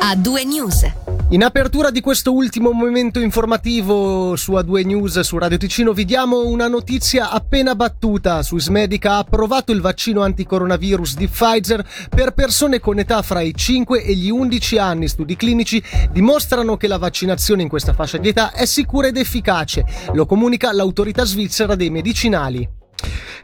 [0.00, 0.84] A due news.
[1.30, 6.46] In apertura di questo ultimo momento informativo su A2 News su Radio Ticino vi diamo
[6.46, 8.42] una notizia appena battuta.
[8.42, 14.04] Swissmedica ha approvato il vaccino anticoronavirus di Pfizer per persone con età fra i 5
[14.04, 15.08] e gli 11 anni.
[15.08, 15.82] Studi clinici
[16.12, 19.84] dimostrano che la vaccinazione in questa fascia di età è sicura ed efficace.
[20.12, 22.75] Lo comunica l'autorità svizzera dei medicinali.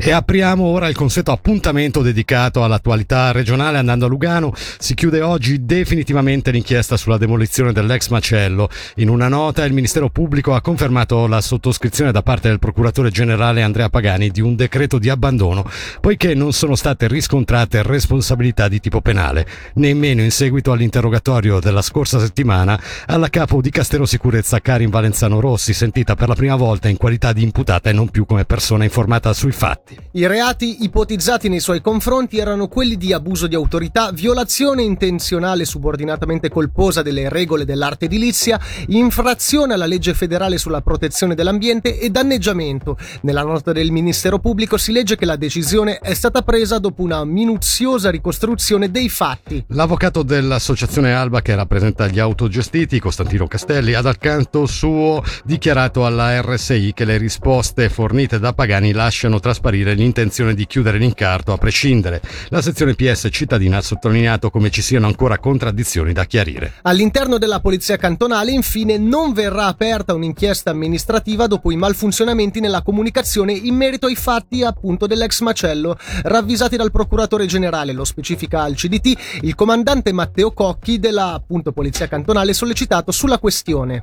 [0.00, 4.54] E apriamo ora il consueto appuntamento dedicato all'attualità regionale andando a Lugano.
[4.54, 8.68] Si chiude oggi definitivamente l'inchiesta sulla demolizione dell'ex macello.
[8.96, 13.62] In una nota il Ministero Pubblico ha confermato la sottoscrizione da parte del procuratore generale
[13.62, 15.68] Andrea Pagani di un decreto di abbandono,
[16.00, 22.20] poiché non sono state riscontrate responsabilità di tipo penale, nemmeno in seguito all'interrogatorio della scorsa
[22.20, 26.96] settimana alla capo di Castero Sicurezza Karin Valenzano Rossi, sentita per la prima volta in
[26.96, 29.87] qualità di imputata e non più come persona informata sui fatti.
[30.12, 36.48] I reati ipotizzati nei suoi confronti erano quelli di abuso di autorità, violazione intenzionale subordinatamente
[36.48, 42.98] colposa delle regole dell'arte edilizia, infrazione alla legge federale sulla protezione dell'ambiente e danneggiamento.
[43.22, 47.24] Nella nota del Ministero Pubblico si legge che la decisione è stata presa dopo una
[47.24, 49.64] minuziosa ricostruzione dei fatti.
[49.68, 56.40] L'avvocato dell'associazione Alba che rappresenta gli autogestiti, Costantino Castelli, ha dal canto suo dichiarato alla
[56.40, 62.20] RSI che le risposte fornite da Pagani lasciano trasparire l'intenzione di chiudere l'incarto a prescindere.
[62.48, 66.74] La sezione PS cittadina ha sottolineato come ci siano ancora contraddizioni da chiarire.
[66.82, 73.52] All'interno della Polizia Cantonale, infine, non verrà aperta un'inchiesta amministrativa dopo i malfunzionamenti nella comunicazione
[73.52, 79.40] in merito ai fatti appunto dell'ex macello, ravvisati dal procuratore generale, lo specifica al CDT,
[79.42, 84.02] il comandante Matteo Cocchi della appunto Polizia Cantonale sollecitato sulla questione.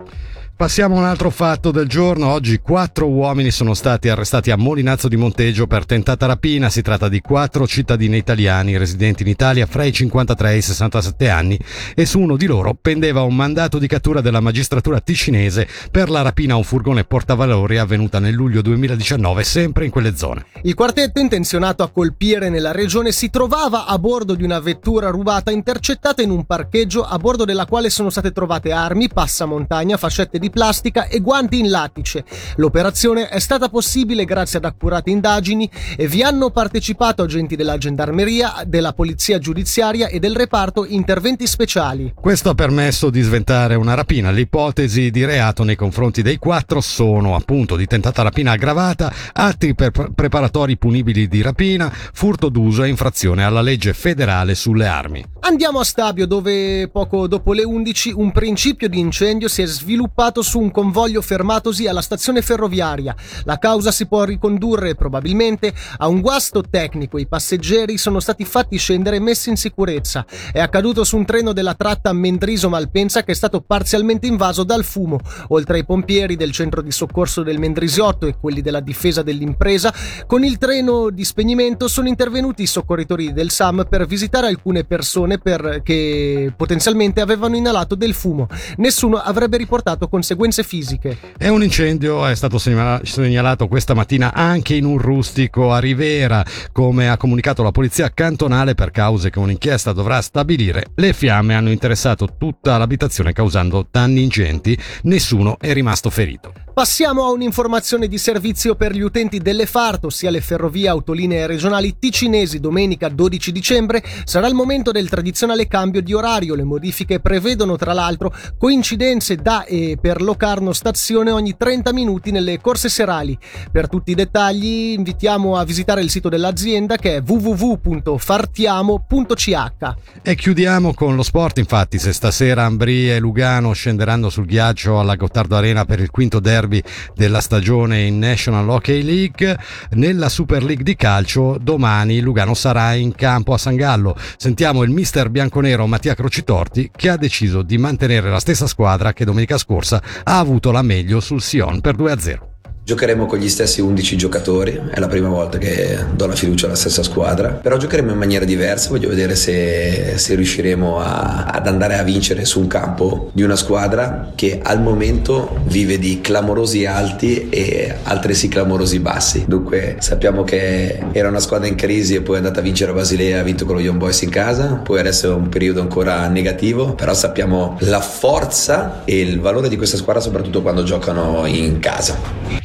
[0.57, 2.27] Passiamo a un altro fatto del giorno.
[2.27, 6.69] Oggi quattro uomini sono stati arrestati a Molinazzo di Monteggio per tentata rapina.
[6.69, 11.29] Si tratta di quattro cittadini italiani residenti in Italia fra i 53 e i 67
[11.29, 11.59] anni
[11.93, 16.21] e su uno di loro pendeva un mandato di cattura della magistratura ticinese per la
[16.21, 20.45] rapina a un furgone portavalori avvenuta nel luglio 2019 sempre in quelle zone.
[20.61, 25.51] Il quartetto intenzionato a colpire nella regione si trovava a bordo di una vettura rubata
[25.51, 30.43] intercettata in un parcheggio a bordo della quale sono state trovate armi, passamontagna, fascette di
[30.45, 32.23] di plastica e guanti in lattice.
[32.57, 38.63] L'operazione è stata possibile grazie ad accurate indagini e vi hanno partecipato agenti della gendarmeria,
[38.67, 42.13] della polizia giudiziaria e del reparto interventi speciali.
[42.13, 44.29] Questo ha permesso di sventare una rapina.
[44.29, 49.73] Le ipotesi di reato nei confronti dei quattro sono appunto di tentata rapina aggravata, atti
[49.73, 55.25] per preparatori punibili di rapina, furto d'uso e infrazione alla legge federale sulle armi.
[55.39, 60.34] Andiamo a Stabio dove poco dopo le 11 un principio di incendio si è sviluppato
[60.41, 63.15] su un convoglio fermatosi alla stazione ferroviaria.
[63.43, 67.17] La causa si può ricondurre probabilmente a un guasto tecnico.
[67.17, 70.25] I passeggeri sono stati fatti scendere e messi in sicurezza.
[70.51, 75.19] È accaduto su un treno della tratta Mendriso-Malpensa che è stato parzialmente invaso dal fumo.
[75.49, 79.93] Oltre ai pompieri del centro di soccorso del Mendrisiotto e quelli della difesa dell'impresa,
[80.27, 85.37] con il treno di spegnimento sono intervenuti i soccorritori del SAM per visitare alcune persone
[85.37, 88.47] per, che potenzialmente avevano inalato del fumo.
[88.77, 90.24] Nessuno avrebbe riportato conseguenze
[90.63, 91.17] fisiche.
[91.37, 97.09] E un incendio è stato segnalato questa mattina anche in un rustico a Rivera, come
[97.09, 100.85] ha comunicato la polizia cantonale per cause che un'inchiesta dovrà stabilire.
[100.95, 106.64] Le fiamme hanno interessato tutta l'abitazione causando danni ingenti, nessuno è rimasto ferito.
[106.75, 111.95] Passiamo a un'informazione di servizio per gli utenti delle FART, ossia le ferrovie autolinee regionali
[111.97, 112.59] ticinesi.
[112.59, 116.53] Domenica 12 dicembre sarà il momento del tradizionale cambio di orario.
[116.53, 122.59] Le modifiche prevedono tra l'altro coincidenze da e per Locarno stazione ogni 30 minuti nelle
[122.59, 123.39] corse serali.
[123.71, 129.93] Per tutti i dettagli invitiamo a visitare il sito dell'azienda che è www.fartiamo.ch.
[130.21, 135.15] E chiudiamo con lo sport, infatti se stasera Ambria e Lugano scenderanno sul ghiaccio alla
[135.15, 136.81] Gottardo Arena per il quinto derby derby
[137.13, 139.57] della stagione in National Hockey League.
[139.91, 144.15] Nella Super League di calcio domani Lugano sarà in campo a San Gallo.
[144.37, 149.25] Sentiamo il mister bianconero Mattia Crocitorti che ha deciso di mantenere la stessa squadra che
[149.25, 152.54] domenica scorsa ha avuto la meglio sul Sion per 2-0.
[152.85, 156.75] Giocheremo con gli stessi 11 giocatori, è la prima volta che do la fiducia alla
[156.75, 161.97] stessa squadra, però giocheremo in maniera diversa, voglio vedere se, se riusciremo a, ad andare
[161.97, 167.49] a vincere su un campo di una squadra che al momento vive di clamorosi alti
[167.49, 169.45] e altresì clamorosi bassi.
[169.47, 172.93] Dunque sappiamo che era una squadra in crisi e poi è andata a vincere a
[172.93, 176.27] Basilea, ha vinto con lo Young Boys in casa, poi adesso è un periodo ancora
[176.27, 181.79] negativo, però sappiamo la forza e il valore di questa squadra soprattutto quando giocano in
[181.79, 182.64] casa.